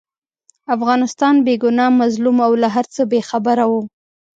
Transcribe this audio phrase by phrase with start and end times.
[0.75, 3.81] افغانستان بې ګناه، مظلوم او له هرڅه بې خبره وو.